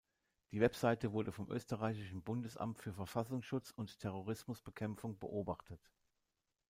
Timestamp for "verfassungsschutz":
2.91-3.69